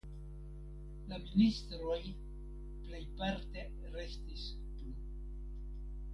[1.11, 1.99] La ministroj
[2.87, 3.67] plejparte
[3.99, 4.47] restis
[4.81, 4.97] plu.